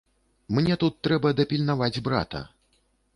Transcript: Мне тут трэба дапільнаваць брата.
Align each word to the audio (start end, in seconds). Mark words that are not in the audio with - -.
Мне 0.57 0.77
тут 0.83 0.95
трэба 1.07 1.31
дапільнаваць 1.39 2.01
брата. 2.09 2.41